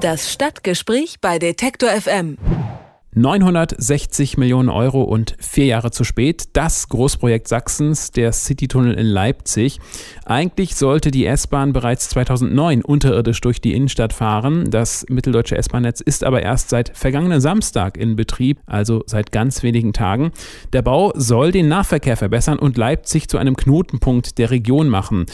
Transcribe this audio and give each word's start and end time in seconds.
Das 0.00 0.32
Stadtgespräch 0.32 1.16
bei 1.20 1.40
Detektor 1.40 1.88
FM. 1.90 2.38
960 3.14 4.36
Millionen 4.36 4.68
Euro 4.68 5.02
und 5.02 5.34
vier 5.40 5.64
Jahre 5.64 5.90
zu 5.90 6.04
spät. 6.04 6.50
Das 6.52 6.88
Großprojekt 6.88 7.48
Sachsens, 7.48 8.12
der 8.12 8.30
Citytunnel 8.30 8.94
in 8.94 9.06
Leipzig. 9.06 9.80
Eigentlich 10.24 10.76
sollte 10.76 11.10
die 11.10 11.26
S-Bahn 11.26 11.72
bereits 11.72 12.10
2009 12.10 12.82
unterirdisch 12.82 13.40
durch 13.40 13.60
die 13.60 13.74
Innenstadt 13.74 14.12
fahren. 14.12 14.70
Das 14.70 15.04
mitteldeutsche 15.08 15.58
S-Bahn-Netz 15.58 16.00
ist 16.00 16.22
aber 16.22 16.42
erst 16.42 16.68
seit 16.68 16.96
vergangenen 16.96 17.40
Samstag 17.40 17.96
in 17.96 18.14
Betrieb, 18.14 18.60
also 18.66 19.02
seit 19.06 19.32
ganz 19.32 19.64
wenigen 19.64 19.92
Tagen. 19.92 20.30
Der 20.72 20.82
Bau 20.82 21.12
soll 21.16 21.50
den 21.50 21.66
Nahverkehr 21.66 22.16
verbessern 22.16 22.60
und 22.60 22.76
Leipzig 22.76 23.28
zu 23.28 23.38
einem 23.38 23.56
Knotenpunkt 23.56 24.38
der 24.38 24.52
Region 24.52 24.88
machen. 24.88 25.26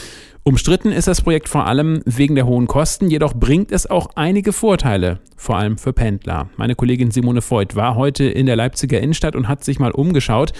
Umstritten 0.46 0.92
ist 0.92 1.08
das 1.08 1.22
Projekt 1.22 1.48
vor 1.48 1.66
allem 1.66 2.02
wegen 2.04 2.34
der 2.34 2.44
hohen 2.44 2.66
Kosten, 2.66 3.08
jedoch 3.08 3.32
bringt 3.32 3.72
es 3.72 3.88
auch 3.88 4.10
einige 4.14 4.52
Vorteile, 4.52 5.20
vor 5.38 5.56
allem 5.56 5.78
für 5.78 5.94
Pendler. 5.94 6.50
Meine 6.58 6.74
Kollegin 6.74 7.10
Simone 7.10 7.40
Voigt 7.40 7.76
war 7.76 7.94
heute 7.94 8.24
in 8.24 8.44
der 8.44 8.54
Leipziger 8.54 9.00
Innenstadt 9.00 9.36
und 9.36 9.48
hat 9.48 9.64
sich 9.64 9.78
mal 9.78 9.92
umgeschaut. 9.92 10.52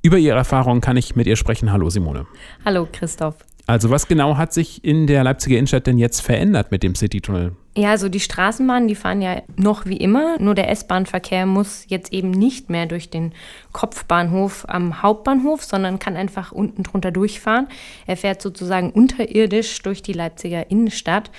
Über 0.00 0.16
ihre 0.16 0.36
Erfahrungen 0.36 0.80
kann 0.80 0.96
ich 0.96 1.16
mit 1.16 1.26
ihr 1.26 1.34
sprechen. 1.34 1.72
Hallo 1.72 1.90
Simone. 1.90 2.24
Hallo 2.64 2.86
Christoph. 2.92 3.34
Also 3.66 3.90
was 3.90 4.08
genau 4.08 4.36
hat 4.36 4.52
sich 4.52 4.84
in 4.84 5.06
der 5.06 5.22
Leipziger 5.22 5.56
Innenstadt 5.56 5.86
denn 5.86 5.98
jetzt 5.98 6.20
verändert 6.20 6.70
mit 6.72 6.82
dem 6.82 6.94
Citytunnel? 6.94 7.56
Ja, 7.76 7.90
also 7.90 8.08
die 8.08 8.20
Straßenbahnen, 8.20 8.88
die 8.88 8.94
fahren 8.94 9.22
ja 9.22 9.42
noch 9.56 9.86
wie 9.86 9.96
immer, 9.96 10.38
nur 10.40 10.54
der 10.54 10.68
S-Bahn-Verkehr 10.70 11.46
muss 11.46 11.84
jetzt 11.88 12.12
eben 12.12 12.30
nicht 12.30 12.68
mehr 12.68 12.86
durch 12.86 13.08
den 13.08 13.32
Kopfbahnhof 13.72 14.66
am 14.68 15.00
Hauptbahnhof, 15.02 15.64
sondern 15.64 15.98
kann 15.98 16.16
einfach 16.16 16.52
unten 16.52 16.82
drunter 16.82 17.12
durchfahren. 17.12 17.68
Er 18.06 18.16
fährt 18.16 18.42
sozusagen 18.42 18.90
unterirdisch 18.90 19.80
durch 19.82 20.02
die 20.02 20.12
Leipziger 20.12 20.70
Innenstadt 20.70 21.30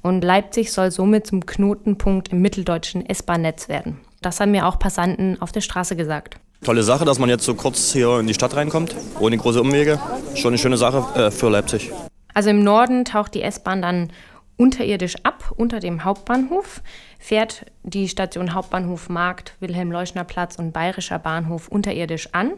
und 0.00 0.24
Leipzig 0.24 0.72
soll 0.72 0.90
somit 0.90 1.26
zum 1.26 1.44
Knotenpunkt 1.44 2.30
im 2.30 2.40
mitteldeutschen 2.40 3.04
S-Bahn-Netz 3.04 3.68
werden. 3.68 4.00
Das 4.22 4.40
haben 4.40 4.52
mir 4.52 4.66
auch 4.66 4.78
Passanten 4.78 5.42
auf 5.42 5.52
der 5.52 5.60
Straße 5.60 5.96
gesagt. 5.96 6.38
Tolle 6.64 6.84
Sache, 6.84 7.04
dass 7.04 7.18
man 7.18 7.28
jetzt 7.28 7.44
so 7.44 7.56
kurz 7.56 7.92
hier 7.92 8.20
in 8.20 8.28
die 8.28 8.34
Stadt 8.34 8.54
reinkommt, 8.54 8.94
ohne 9.18 9.36
große 9.36 9.60
Umwege. 9.60 9.98
Schon 10.36 10.50
eine 10.50 10.58
schöne 10.58 10.76
Sache 10.76 11.20
äh, 11.20 11.30
für 11.32 11.50
Leipzig. 11.50 11.90
Also 12.34 12.50
im 12.50 12.62
Norden 12.62 13.04
taucht 13.04 13.34
die 13.34 13.42
S-Bahn 13.42 13.82
dann 13.82 14.12
unterirdisch 14.56 15.16
ab 15.24 15.52
unter 15.56 15.80
dem 15.80 16.04
Hauptbahnhof, 16.04 16.82
fährt 17.18 17.66
die 17.82 18.08
Station 18.08 18.54
Hauptbahnhof 18.54 19.08
Markt, 19.08 19.56
Wilhelm-Leuschner-Platz 19.58 20.56
und 20.56 20.72
Bayerischer 20.72 21.18
Bahnhof 21.18 21.66
unterirdisch 21.66 22.28
an 22.30 22.52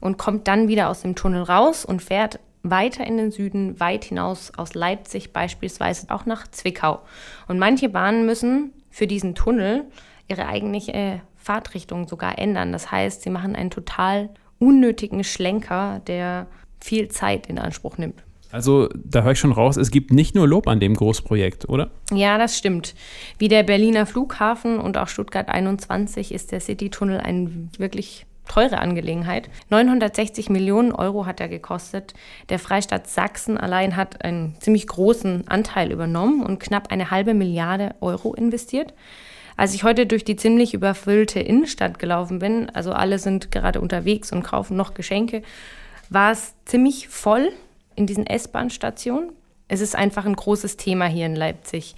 und 0.00 0.18
kommt 0.18 0.48
dann 0.48 0.68
wieder 0.68 0.90
aus 0.90 1.00
dem 1.00 1.14
Tunnel 1.14 1.42
raus 1.42 1.86
und 1.86 2.02
fährt 2.02 2.40
weiter 2.62 3.06
in 3.06 3.16
den 3.16 3.30
Süden, 3.30 3.80
weit 3.80 4.04
hinaus 4.04 4.52
aus 4.58 4.74
Leipzig 4.74 5.32
beispielsweise 5.32 6.08
auch 6.10 6.26
nach 6.26 6.46
Zwickau. 6.48 7.00
Und 7.48 7.58
manche 7.58 7.88
Bahnen 7.88 8.26
müssen 8.26 8.72
für 8.90 9.06
diesen 9.06 9.34
Tunnel 9.34 9.84
ihre 10.28 10.46
eigentliche 10.46 11.22
Fahrtrichtung 11.46 12.08
sogar 12.08 12.38
ändern. 12.38 12.72
Das 12.72 12.90
heißt, 12.90 13.22
sie 13.22 13.30
machen 13.30 13.54
einen 13.54 13.70
total 13.70 14.30
unnötigen 14.58 15.22
Schlenker, 15.22 16.00
der 16.06 16.48
viel 16.80 17.08
Zeit 17.08 17.46
in 17.46 17.58
Anspruch 17.58 17.98
nimmt. 17.98 18.24
Also 18.50 18.88
da 18.94 19.22
höre 19.22 19.32
ich 19.32 19.38
schon 19.38 19.52
raus, 19.52 19.76
es 19.76 19.90
gibt 19.90 20.12
nicht 20.12 20.34
nur 20.34 20.48
Lob 20.48 20.66
an 20.66 20.80
dem 20.80 20.94
Großprojekt, 20.94 21.68
oder? 21.68 21.90
Ja, 22.12 22.38
das 22.38 22.56
stimmt. 22.58 22.94
Wie 23.38 23.48
der 23.48 23.62
Berliner 23.62 24.06
Flughafen 24.06 24.78
und 24.78 24.98
auch 24.98 25.08
Stuttgart 25.08 25.48
21 25.48 26.32
ist 26.32 26.52
der 26.52 26.60
Citytunnel 26.60 27.20
ein 27.20 27.70
wirklich 27.78 28.26
teure 28.48 28.78
Angelegenheit. 28.78 29.50
960 29.70 30.50
Millionen 30.50 30.92
Euro 30.92 31.26
hat 31.26 31.40
er 31.40 31.48
gekostet. 31.48 32.14
Der 32.48 32.58
Freistaat 32.58 33.08
Sachsen 33.08 33.58
allein 33.58 33.96
hat 33.96 34.24
einen 34.24 34.56
ziemlich 34.60 34.86
großen 34.86 35.46
Anteil 35.48 35.92
übernommen 35.92 36.44
und 36.44 36.60
knapp 36.60 36.90
eine 36.90 37.10
halbe 37.10 37.34
Milliarde 37.34 37.94
Euro 38.00 38.34
investiert. 38.34 38.94
Als 39.56 39.74
ich 39.74 39.84
heute 39.84 40.06
durch 40.06 40.24
die 40.24 40.36
ziemlich 40.36 40.74
überfüllte 40.74 41.40
Innenstadt 41.40 41.98
gelaufen 41.98 42.38
bin, 42.40 42.68
also 42.70 42.92
alle 42.92 43.18
sind 43.18 43.50
gerade 43.50 43.80
unterwegs 43.80 44.30
und 44.30 44.42
kaufen 44.42 44.76
noch 44.76 44.92
Geschenke, 44.92 45.42
war 46.10 46.32
es 46.32 46.52
ziemlich 46.66 47.08
voll 47.08 47.50
in 47.94 48.06
diesen 48.06 48.26
S-Bahn-Stationen. 48.26 49.30
Es 49.68 49.80
ist 49.80 49.96
einfach 49.96 50.26
ein 50.26 50.36
großes 50.36 50.76
Thema 50.76 51.06
hier 51.06 51.26
in 51.26 51.34
Leipzig. 51.34 51.96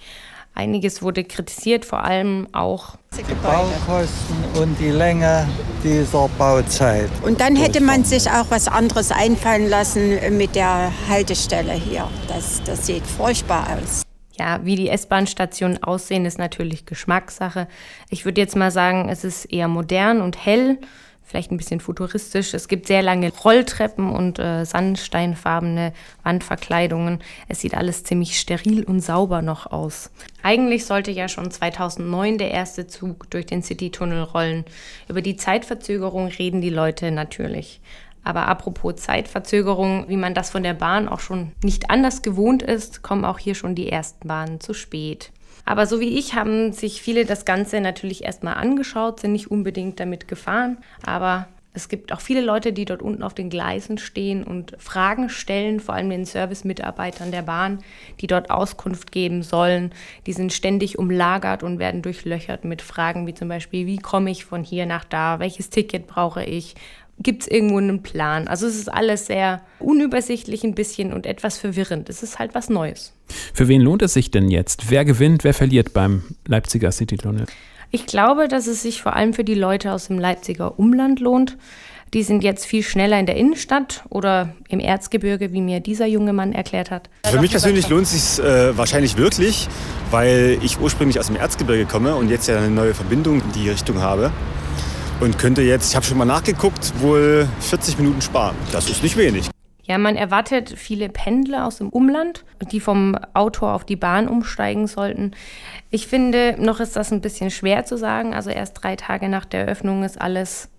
Einiges 0.55 1.01
wurde 1.01 1.23
kritisiert, 1.23 1.85
vor 1.85 2.03
allem 2.03 2.47
auch 2.53 2.95
die 3.15 3.33
Baukosten 3.35 4.61
und 4.61 4.79
die 4.79 4.89
Länge 4.89 5.47
dieser 5.83 6.27
Bauzeit. 6.37 7.09
Und 7.23 7.39
dann 7.39 7.55
hätte 7.55 7.81
man 7.81 8.03
sich 8.03 8.29
auch 8.29 8.45
was 8.49 8.67
anderes 8.67 9.11
einfallen 9.11 9.69
lassen 9.69 10.37
mit 10.37 10.55
der 10.55 10.91
Haltestelle 11.07 11.73
hier. 11.73 12.07
Das, 12.27 12.61
das 12.65 12.87
sieht 12.87 13.05
furchtbar 13.05 13.67
aus. 13.77 14.08
Ja, 14.39 14.61
wie 14.63 14.77
die 14.77 14.89
S-Bahn-Stationen 14.89 15.83
aussehen, 15.83 16.25
ist 16.25 16.39
natürlich 16.39 16.85
Geschmackssache. 16.85 17.67
Ich 18.09 18.23
würde 18.23 18.39
jetzt 18.39 18.55
mal 18.55 18.71
sagen, 18.71 19.09
es 19.09 19.25
ist 19.25 19.45
eher 19.45 19.67
modern 19.67 20.21
und 20.21 20.45
hell 20.45 20.79
vielleicht 21.29 21.51
ein 21.51 21.57
bisschen 21.57 21.79
futuristisch. 21.79 22.53
Es 22.55 22.67
gibt 22.67 22.87
sehr 22.87 23.03
lange 23.03 23.31
Rolltreppen 23.31 24.09
und 24.09 24.39
äh, 24.39 24.65
sandsteinfarbene 24.65 25.93
Wandverkleidungen. 26.23 27.19
Es 27.47 27.59
sieht 27.59 27.75
alles 27.75 28.03
ziemlich 28.03 28.39
steril 28.39 28.83
und 28.83 29.01
sauber 29.01 29.43
noch 29.43 29.67
aus. 29.67 30.09
Eigentlich 30.41 30.85
sollte 30.85 31.11
ja 31.11 31.27
schon 31.27 31.51
2009 31.51 32.39
der 32.39 32.51
erste 32.51 32.87
Zug 32.87 33.29
durch 33.29 33.45
den 33.45 33.61
Citytunnel 33.61 34.23
rollen. 34.23 34.65
Über 35.07 35.21
die 35.21 35.35
Zeitverzögerung 35.35 36.27
reden 36.27 36.61
die 36.61 36.71
Leute 36.71 37.11
natürlich. 37.11 37.79
Aber 38.23 38.47
apropos 38.47 38.97
Zeitverzögerung, 38.97 40.05
wie 40.07 40.17
man 40.17 40.33
das 40.33 40.49
von 40.49 40.63
der 40.63 40.73
Bahn 40.73 41.07
auch 41.07 41.19
schon 41.19 41.51
nicht 41.63 41.89
anders 41.89 42.21
gewohnt 42.21 42.61
ist, 42.61 43.01
kommen 43.01 43.25
auch 43.25 43.39
hier 43.39 43.55
schon 43.55 43.75
die 43.75 43.89
ersten 43.89 44.27
Bahnen 44.27 44.59
zu 44.59 44.73
spät. 44.73 45.31
Aber 45.65 45.85
so 45.85 45.99
wie 45.99 46.17
ich 46.17 46.35
haben 46.35 46.73
sich 46.73 47.01
viele 47.01 47.25
das 47.25 47.45
Ganze 47.45 47.79
natürlich 47.81 48.23
erstmal 48.23 48.55
angeschaut, 48.55 49.19
sind 49.19 49.33
nicht 49.33 49.51
unbedingt 49.51 49.99
damit 49.99 50.27
gefahren. 50.27 50.77
Aber 51.05 51.47
es 51.73 51.87
gibt 51.87 52.11
auch 52.11 52.19
viele 52.19 52.41
Leute, 52.41 52.73
die 52.73 52.85
dort 52.85 53.01
unten 53.01 53.21
auf 53.21 53.35
den 53.35 53.49
Gleisen 53.49 53.99
stehen 53.99 54.43
und 54.43 54.75
Fragen 54.79 55.29
stellen, 55.29 55.79
vor 55.79 55.93
allem 55.93 56.09
den 56.09 56.25
Service-Mitarbeitern 56.25 57.31
der 57.31 57.43
Bahn, 57.43 57.79
die 58.19 58.27
dort 58.27 58.49
Auskunft 58.49 59.11
geben 59.11 59.43
sollen. 59.43 59.91
Die 60.25 60.33
sind 60.33 60.51
ständig 60.51 60.97
umlagert 60.97 61.61
und 61.61 61.77
werden 61.77 62.01
durchlöchert 62.01 62.65
mit 62.65 62.81
Fragen 62.81 63.27
wie 63.27 63.35
zum 63.35 63.47
Beispiel, 63.47 63.85
wie 63.85 63.99
komme 63.99 64.31
ich 64.31 64.45
von 64.45 64.63
hier 64.63 64.87
nach 64.87 65.05
da, 65.05 65.39
welches 65.39 65.69
Ticket 65.69 66.07
brauche 66.07 66.43
ich, 66.43 66.75
gibt 67.21 67.43
es 67.43 67.47
irgendwo 67.47 67.77
einen 67.77 68.01
Plan. 68.01 68.47
Also 68.47 68.67
es 68.67 68.75
ist 68.75 68.91
alles 68.91 69.27
sehr 69.27 69.61
unübersichtlich 69.79 70.63
ein 70.63 70.75
bisschen 70.75 71.13
und 71.13 71.25
etwas 71.25 71.57
verwirrend. 71.57 72.09
Es 72.09 72.23
ist 72.23 72.39
halt 72.39 72.55
was 72.55 72.69
Neues. 72.69 73.13
Für 73.53 73.67
wen 73.67 73.81
lohnt 73.81 74.01
es 74.01 74.13
sich 74.13 74.31
denn 74.31 74.49
jetzt? 74.49 74.89
Wer 74.89 75.05
gewinnt, 75.05 75.43
wer 75.43 75.53
verliert 75.53 75.93
beim 75.93 76.23
Leipziger 76.47 76.91
City-Tunnel? 76.91 77.45
Ich 77.91 78.05
glaube, 78.05 78.47
dass 78.47 78.67
es 78.67 78.83
sich 78.83 79.01
vor 79.01 79.15
allem 79.15 79.33
für 79.33 79.43
die 79.43 79.55
Leute 79.55 79.91
aus 79.91 80.07
dem 80.07 80.19
Leipziger 80.19 80.79
Umland 80.79 81.19
lohnt. 81.19 81.57
Die 82.13 82.23
sind 82.23 82.43
jetzt 82.43 82.65
viel 82.65 82.81
schneller 82.81 83.19
in 83.19 83.27
der 83.27 83.35
Innenstadt 83.35 84.03
oder 84.09 84.55
im 84.67 84.79
Erzgebirge, 84.79 85.53
wie 85.53 85.61
mir 85.61 85.79
dieser 85.79 86.07
junge 86.07 86.33
Mann 86.33 86.53
erklärt 86.53 86.89
hat. 86.89 87.09
Für 87.25 87.39
mich 87.39 87.51
persönlich 87.51 87.87
lohnt 87.89 88.03
es 88.03 88.37
sich 88.37 88.43
äh, 88.43 88.75
wahrscheinlich 88.75 89.17
wirklich, 89.17 89.67
weil 90.09 90.57
ich 90.63 90.79
ursprünglich 90.79 91.19
aus 91.19 91.27
dem 91.27 91.35
Erzgebirge 91.35 91.85
komme 91.85 92.15
und 92.15 92.29
jetzt 92.29 92.47
ja 92.47 92.57
eine 92.57 92.69
neue 92.69 92.95
Verbindung 92.95 93.41
in 93.41 93.51
die 93.51 93.69
Richtung 93.69 94.01
habe 94.01 94.31
und 95.19 95.37
könnte 95.37 95.61
jetzt, 95.61 95.89
ich 95.89 95.95
habe 95.95 96.05
schon 96.05 96.17
mal 96.17 96.25
nachgeguckt, 96.25 96.93
wohl 97.01 97.47
40 97.59 97.97
Minuten 97.97 98.21
sparen. 98.21 98.55
Das 98.71 98.89
ist 98.89 99.03
nicht 99.03 99.17
wenig. 99.17 99.49
Ja, 99.83 99.97
man 99.97 100.15
erwartet 100.15 100.71
viele 100.77 101.09
Pendler 101.09 101.65
aus 101.65 101.77
dem 101.77 101.89
Umland, 101.89 102.45
die 102.71 102.79
vom 102.79 103.15
Auto 103.33 103.67
auf 103.67 103.85
die 103.85 103.95
Bahn 103.95 104.27
umsteigen 104.27 104.85
sollten. 104.85 105.31
Ich 105.89 106.05
finde, 106.05 106.55
noch 106.59 106.79
ist 106.79 106.95
das 106.95 107.11
ein 107.11 107.21
bisschen 107.21 107.49
schwer 107.49 107.85
zu 107.85 107.97
sagen. 107.97 108.35
Also 108.35 108.51
erst 108.51 108.83
drei 108.83 108.95
Tage 108.95 109.29
nach 109.29 109.45
der 109.45 109.61
Eröffnung 109.61 110.03
ist 110.03 110.21
alles. 110.21 110.69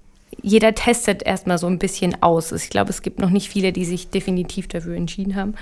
Jeder 0.43 0.77
testet 0.77 1.25
erstmal 1.25 1.59
so 1.59 1.67
ein 1.67 1.81
bisschen 1.81 2.23
aus. 2.23 2.53
Ich 2.53 2.71
glaube, 2.71 2.91
es 2.91 3.03
gibt 3.03 3.19
noch 3.19 3.31
nicht 3.31 3.49
viele, 3.49 3.73
die 3.73 3.85
sich 3.85 4.11
definitiv 4.11 4.69
dafür 4.69 4.95
entschieden 4.95 5.35
haben. 5.35 5.55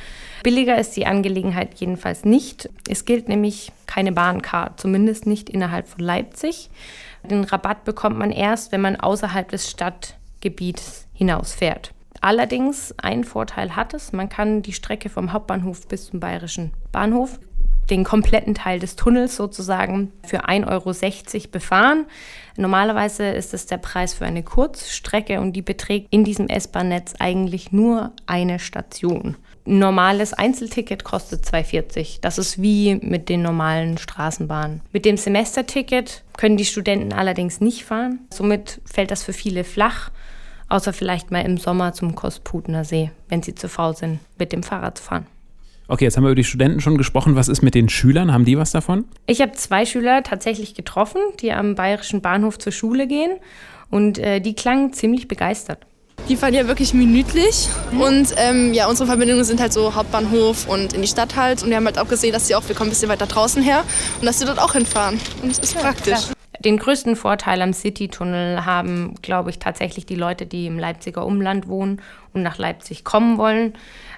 Billiger 0.42 0.78
ist 0.78 0.94
die 0.94 1.06
Angelegenheit 1.06 1.70
jedenfalls 1.76 2.26
nicht. 2.26 2.68
Es 2.86 3.06
gilt 3.06 3.28
nämlich 3.28 3.72
keine 3.86 4.12
Bahncard, 4.12 4.78
zumindest 4.78 5.26
nicht 5.26 5.48
innerhalb 5.48 5.88
von 5.88 6.04
Leipzig. 6.04 6.68
Den 7.30 7.44
Rabatt 7.44 7.84
bekommt 7.84 8.18
man 8.18 8.30
erst, 8.30 8.72
wenn 8.72 8.80
man 8.80 8.96
außerhalb 8.96 9.48
des 9.48 9.70
Stadtgebiets 9.70 11.06
hinausfährt. 11.12 11.92
Allerdings, 12.20 12.94
ein 12.98 13.24
Vorteil 13.24 13.76
hat 13.76 13.94
es, 13.94 14.12
man 14.12 14.28
kann 14.28 14.62
die 14.62 14.72
Strecke 14.72 15.08
vom 15.08 15.32
Hauptbahnhof 15.32 15.86
bis 15.86 16.06
zum 16.06 16.20
Bayerischen 16.20 16.72
Bahnhof, 16.90 17.38
den 17.90 18.04
kompletten 18.04 18.54
Teil 18.54 18.80
des 18.80 18.96
Tunnels 18.96 19.36
sozusagen, 19.36 20.12
für 20.26 20.46
1,60 20.48 21.34
Euro 21.36 21.48
befahren. 21.52 22.06
Normalerweise 22.56 23.28
ist 23.28 23.54
es 23.54 23.66
der 23.66 23.78
Preis 23.78 24.14
für 24.14 24.26
eine 24.26 24.42
Kurzstrecke 24.42 25.40
und 25.40 25.52
die 25.52 25.62
beträgt 25.62 26.08
in 26.10 26.24
diesem 26.24 26.48
S-Bahn-Netz 26.48 27.14
eigentlich 27.18 27.72
nur 27.72 28.12
eine 28.26 28.58
Station. 28.58 29.36
Ein 29.68 29.78
normales 29.78 30.32
Einzelticket 30.32 31.04
kostet 31.04 31.44
2,40. 31.44 32.20
Das 32.22 32.38
ist 32.38 32.60
wie 32.60 32.96
mit 32.96 33.28
den 33.28 33.42
normalen 33.42 33.98
Straßenbahnen. 33.98 34.80
Mit 34.92 35.04
dem 35.04 35.16
Semesterticket 35.16 36.24
können 36.36 36.56
die 36.56 36.64
Studenten 36.64 37.12
allerdings 37.12 37.60
nicht 37.60 37.84
fahren. 37.84 38.20
Somit 38.32 38.80
fällt 38.86 39.10
das 39.10 39.22
für 39.22 39.32
viele 39.32 39.64
flach 39.64 40.10
Außer 40.68 40.92
vielleicht 40.92 41.30
mal 41.30 41.40
im 41.40 41.56
Sommer 41.56 41.94
zum 41.94 42.14
Kosputener 42.14 42.84
See, 42.84 43.10
wenn 43.28 43.42
sie 43.42 43.54
zu 43.54 43.68
faul 43.68 43.96
sind, 43.96 44.20
mit 44.38 44.52
dem 44.52 44.62
Fahrrad 44.62 44.98
zu 44.98 45.04
fahren. 45.04 45.26
Okay, 45.90 46.04
jetzt 46.04 46.18
haben 46.18 46.24
wir 46.24 46.28
über 46.28 46.36
die 46.36 46.44
Studenten 46.44 46.80
schon 46.80 46.98
gesprochen. 46.98 47.34
Was 47.34 47.48
ist 47.48 47.62
mit 47.62 47.74
den 47.74 47.88
Schülern? 47.88 48.32
Haben 48.34 48.44
die 48.44 48.58
was 48.58 48.72
davon? 48.72 49.06
Ich 49.26 49.40
habe 49.40 49.52
zwei 49.52 49.86
Schüler 49.86 50.22
tatsächlich 50.22 50.74
getroffen, 50.74 51.22
die 51.40 51.52
am 51.52 51.74
bayerischen 51.74 52.20
Bahnhof 52.20 52.58
zur 52.58 52.72
Schule 52.72 53.06
gehen 53.06 53.38
und 53.88 54.18
äh, 54.18 54.40
die 54.40 54.54
klangen 54.54 54.92
ziemlich 54.92 55.26
begeistert. 55.28 55.86
Die 56.28 56.36
fahren 56.36 56.52
ja 56.52 56.68
wirklich 56.68 56.92
minütlich 56.92 57.70
und 57.92 58.34
ähm, 58.36 58.74
ja, 58.74 58.86
unsere 58.86 59.06
Verbindungen 59.06 59.44
sind 59.44 59.60
halt 59.60 59.72
so 59.72 59.94
Hauptbahnhof 59.94 60.68
und 60.68 60.92
in 60.92 61.00
die 61.00 61.08
Stadt 61.08 61.36
halt 61.36 61.62
und 61.62 61.70
wir 61.70 61.76
haben 61.76 61.86
halt 61.86 61.98
auch 61.98 62.06
gesehen, 62.06 62.34
dass 62.34 62.46
sie 62.46 62.54
auch, 62.54 62.68
wir 62.68 62.74
kommen 62.74 62.88
ein 62.88 62.92
bisschen 62.92 63.08
weiter 63.08 63.26
draußen 63.26 63.62
her 63.62 63.82
und 64.20 64.26
dass 64.26 64.38
sie 64.38 64.44
dort 64.44 64.58
auch 64.58 64.74
hinfahren 64.74 65.18
und 65.42 65.50
es 65.50 65.58
ist 65.58 65.74
ja, 65.74 65.80
praktisch. 65.80 66.26
Klar. 66.26 66.34
Den 66.62 66.76
größten 66.76 67.16
Vorteil 67.16 67.62
am 67.62 67.72
Citytunnel 67.72 68.66
haben, 68.66 69.14
glaube 69.22 69.48
ich, 69.48 69.58
tatsächlich 69.58 70.04
die 70.04 70.16
Leute, 70.16 70.44
die 70.44 70.66
im 70.66 70.78
Leipziger 70.78 71.24
Umland 71.24 71.66
wohnen 71.66 72.02
und 72.34 72.42
nach 72.42 72.58
Leipzig 72.58 73.04
kommen 73.04 73.38
wollen. 73.38 73.74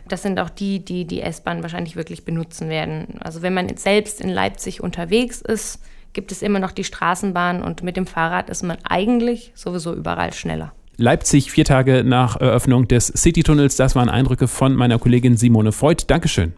Das 0.09 0.23
sind 0.23 0.41
auch 0.41 0.51
die, 0.51 0.85
die 0.85 1.05
die 1.05 1.21
S-Bahn 1.21 1.63
wahrscheinlich 1.63 1.97
wirklich 1.97 2.25
benutzen 2.25 2.71
werden. 2.71 3.19
Also 3.21 3.43
wenn 3.43 3.55
man 3.55 3.77
selbst 3.77 4.21
in 4.21 4.31
Leipzig 4.31 4.83
unterwegs 4.83 5.43
ist, 5.43 5.81
gibt 6.13 6.33
es 6.33 6.43
immer 6.43 6.59
noch 6.59 6.73
die 6.73 6.83
Straßenbahn 6.83 7.63
und 7.63 7.83
mit 7.85 7.97
dem 7.97 8.07
Fahrrad 8.07 8.51
ist 8.51 8.65
man 8.65 8.79
eigentlich 8.83 9.53
sowieso 9.55 9.95
überall 9.95 10.33
schneller. 10.33 10.73
Leipzig, 11.01 11.51
vier 11.51 11.65
Tage 11.65 12.05
nach 12.05 12.37
Eröffnung 12.41 12.87
des 12.87 13.07
Citytunnels. 13.07 13.77
Das 13.77 13.97
waren 13.97 14.09
Eindrücke 14.09 14.47
von 14.49 14.75
meiner 14.75 14.99
Kollegin 14.99 15.37
Simone 15.37 15.73
Freud. 15.73 16.05
Dankeschön. 16.07 16.53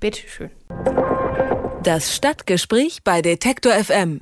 Bitteschön. 0.00 0.50
Das 1.82 2.14
Stadtgespräch 2.14 3.00
bei 3.02 3.22
Detektor 3.22 3.72
FM. 3.72 4.20